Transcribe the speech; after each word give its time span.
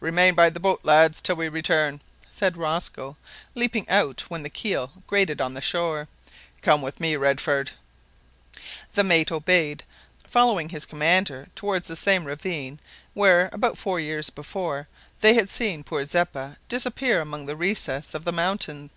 "Remain 0.00 0.34
by 0.34 0.50
the 0.50 0.58
boat, 0.58 0.80
lads, 0.82 1.20
till 1.20 1.36
we 1.36 1.48
return," 1.48 2.00
said 2.32 2.56
Rosco, 2.56 3.16
leaping 3.54 3.88
out 3.88 4.22
when 4.22 4.42
the 4.42 4.50
keel 4.50 5.04
grated 5.06 5.40
on 5.40 5.54
the 5.54 5.60
shore. 5.60 6.08
"Come 6.62 6.82
with 6.82 6.98
me, 6.98 7.14
Redford." 7.14 7.70
The 8.94 9.04
mate 9.04 9.30
obeyed, 9.30 9.84
following 10.26 10.70
his 10.70 10.84
commander 10.84 11.46
towards 11.54 11.86
the 11.86 11.94
same 11.94 12.24
ravine 12.24 12.80
where, 13.14 13.48
about 13.52 13.78
four 13.78 14.00
years 14.00 14.30
before, 14.30 14.88
they 15.20 15.34
had 15.34 15.48
seen 15.48 15.84
poor 15.84 16.04
Zeppa 16.04 16.56
disappear 16.68 17.20
among 17.20 17.46
the 17.46 17.54
recesses 17.54 18.16
of 18.16 18.24
the 18.24 18.32
mountain. 18.32 18.90